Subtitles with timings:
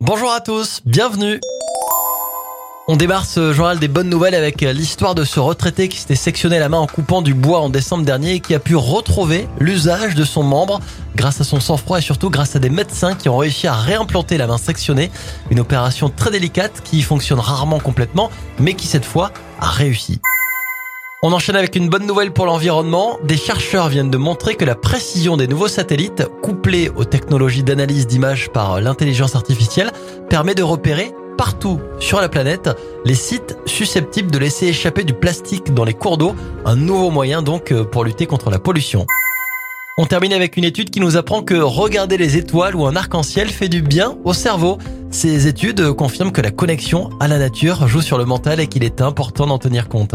[0.00, 1.40] Bonjour à tous, bienvenue.
[2.86, 6.60] On démarre ce journal des bonnes nouvelles avec l'histoire de ce retraité qui s'était sectionné
[6.60, 10.14] la main en coupant du bois en décembre dernier et qui a pu retrouver l'usage
[10.14, 10.78] de son membre
[11.16, 14.38] grâce à son sang-froid et surtout grâce à des médecins qui ont réussi à réimplanter
[14.38, 15.10] la main sectionnée.
[15.50, 18.30] Une opération très délicate qui fonctionne rarement complètement
[18.60, 20.20] mais qui cette fois a réussi.
[21.20, 23.18] On enchaîne avec une bonne nouvelle pour l'environnement.
[23.24, 28.06] Des chercheurs viennent de montrer que la précision des nouveaux satellites, couplée aux technologies d'analyse
[28.06, 29.90] d'images par l'intelligence artificielle,
[30.30, 32.70] permet de repérer partout sur la planète
[33.04, 37.42] les sites susceptibles de laisser échapper du plastique dans les cours d'eau, un nouveau moyen
[37.42, 39.04] donc euh, pour lutter contre la pollution.
[39.98, 43.48] On termine avec une étude qui nous apprend que regarder les étoiles ou un arc-en-ciel
[43.48, 44.78] fait du bien au cerveau.
[45.10, 48.84] Ces études confirment que la connexion à la nature joue sur le mental et qu'il
[48.84, 50.14] est important d'en tenir compte.